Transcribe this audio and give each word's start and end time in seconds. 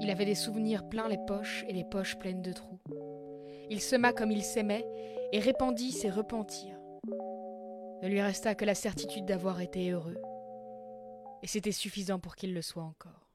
Il 0.00 0.10
avait 0.10 0.24
des 0.24 0.34
souvenirs 0.34 0.88
pleins 0.88 1.08
les 1.08 1.18
poches 1.26 1.64
et 1.68 1.72
les 1.72 1.84
poches 1.84 2.18
pleines 2.18 2.42
de 2.42 2.52
trous. 2.52 2.80
Il 3.70 3.80
sema 3.80 4.12
comme 4.12 4.30
il 4.30 4.42
s'aimait 4.42 4.86
et 5.32 5.38
répandit 5.38 5.92
ses 5.92 6.10
repentirs. 6.10 6.78
Ne 8.02 8.08
lui 8.08 8.20
resta 8.20 8.54
que 8.54 8.64
la 8.64 8.74
certitude 8.74 9.24
d'avoir 9.24 9.60
été 9.60 9.90
heureux. 9.90 10.18
Et 11.42 11.46
c'était 11.46 11.72
suffisant 11.72 12.18
pour 12.18 12.36
qu'il 12.36 12.54
le 12.54 12.62
soit 12.62 12.82
encore. 12.82 13.31